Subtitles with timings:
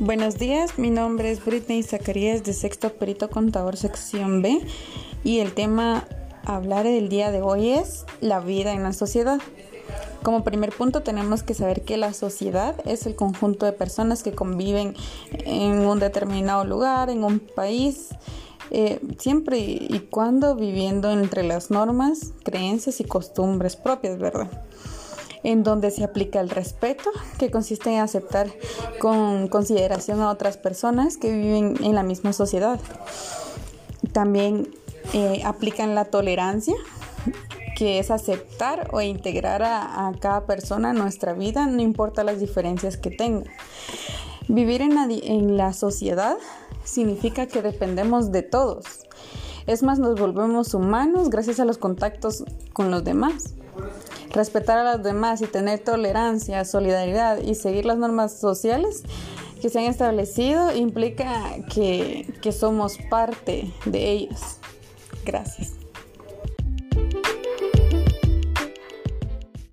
[0.00, 4.60] Buenos días, mi nombre es Britney Zacarías de Sexto Perito Contador Sección B
[5.24, 6.06] y el tema
[6.44, 9.40] a hablar del día de hoy es la vida en la sociedad.
[10.22, 14.30] Como primer punto tenemos que saber que la sociedad es el conjunto de personas que
[14.30, 14.94] conviven
[15.32, 18.10] en un determinado lugar, en un país,
[18.70, 24.48] eh, siempre y cuando viviendo entre las normas, creencias y costumbres propias, ¿verdad?
[25.42, 28.48] En donde se aplica el respeto, que consiste en aceptar
[29.00, 32.80] con consideración a otras personas que viven en la misma sociedad.
[34.12, 34.68] También
[35.12, 36.74] eh, aplican la tolerancia,
[37.76, 42.96] que es aceptar o integrar a, cada persona en nuestra vida, no importa las diferencias
[42.96, 43.50] que tenga.
[44.48, 46.36] Vivir en en la sociedad
[46.82, 48.84] significa que dependemos de todos.
[49.66, 52.42] Es más, nos volvemos humanos gracias a los contactos
[52.72, 53.54] con los demás.
[54.38, 59.02] Respetar a los demás y tener tolerancia, solidaridad y seguir las normas sociales
[59.60, 64.58] que se han establecido implica que, que somos parte de ellos.
[65.24, 65.77] Gracias.